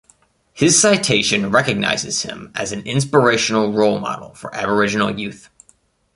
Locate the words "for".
4.33-4.51